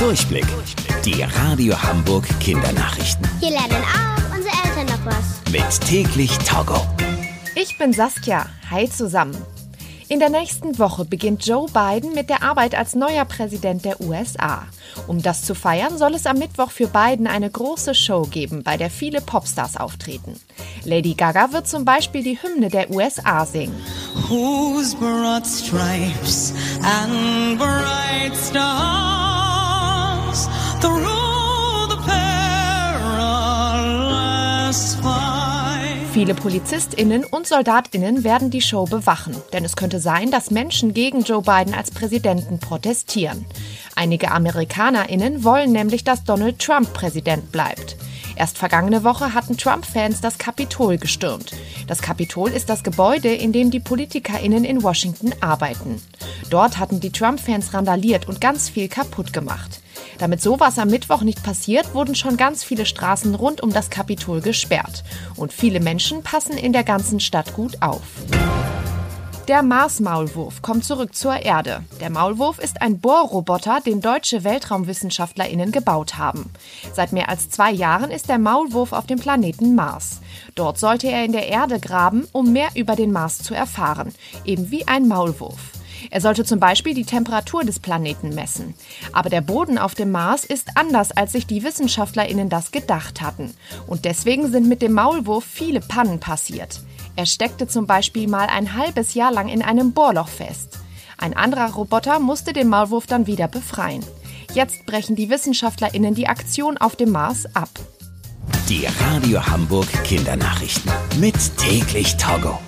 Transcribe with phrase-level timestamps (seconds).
[0.00, 0.46] Durchblick.
[1.04, 3.28] Die Radio Hamburg Kindernachrichten.
[3.38, 5.52] Hier lernen auch unsere Eltern noch was.
[5.52, 6.80] Mit täglich Togo.
[7.54, 8.46] Ich bin Saskia.
[8.70, 9.36] Hi zusammen.
[10.08, 14.66] In der nächsten Woche beginnt Joe Biden mit der Arbeit als neuer Präsident der USA.
[15.06, 18.78] Um das zu feiern, soll es am Mittwoch für Biden eine große Show geben, bei
[18.78, 20.40] der viele Popstars auftreten.
[20.84, 23.78] Lady Gaga wird zum Beispiel die Hymne der USA singen.
[24.30, 28.79] Whose broad stripes and bright stars
[36.12, 41.22] Viele PolizistInnen und SoldatInnen werden die Show bewachen, denn es könnte sein, dass Menschen gegen
[41.22, 43.46] Joe Biden als Präsidenten protestieren.
[43.94, 47.96] Einige AmerikanerInnen wollen nämlich, dass Donald Trump Präsident bleibt.
[48.34, 51.52] Erst vergangene Woche hatten Trump-Fans das Kapitol gestürmt.
[51.86, 56.02] Das Kapitol ist das Gebäude, in dem die PolitikerInnen in Washington arbeiten.
[56.50, 59.79] Dort hatten die Trump-Fans randaliert und ganz viel kaputt gemacht.
[60.20, 64.42] Damit sowas am Mittwoch nicht passiert, wurden schon ganz viele Straßen rund um das Kapitol
[64.42, 65.02] gesperrt.
[65.34, 68.02] Und viele Menschen passen in der ganzen Stadt gut auf.
[69.48, 71.82] Der Mars-Maulwurf kommt zurück zur Erde.
[72.00, 76.50] Der Maulwurf ist ein Bohrroboter, den deutsche WeltraumwissenschaftlerInnen gebaut haben.
[76.92, 80.20] Seit mehr als zwei Jahren ist der Maulwurf auf dem Planeten Mars.
[80.54, 84.12] Dort sollte er in der Erde graben, um mehr über den Mars zu erfahren.
[84.44, 85.79] Eben wie ein Maulwurf.
[86.10, 88.74] Er sollte zum Beispiel die Temperatur des Planeten messen.
[89.12, 93.54] Aber der Boden auf dem Mars ist anders, als sich die WissenschaftlerInnen das gedacht hatten.
[93.86, 96.80] Und deswegen sind mit dem Maulwurf viele Pannen passiert.
[97.16, 100.78] Er steckte zum Beispiel mal ein halbes Jahr lang in einem Bohrloch fest.
[101.18, 104.02] Ein anderer Roboter musste den Maulwurf dann wieder befreien.
[104.54, 107.68] Jetzt brechen die WissenschaftlerInnen die Aktion auf dem Mars ab.
[108.68, 110.90] Die Radio Hamburg Kindernachrichten.
[111.18, 112.58] Mit täglich Togo.